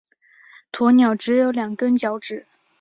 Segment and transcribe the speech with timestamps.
[0.71, 2.47] 鸵鸟只有两根脚趾。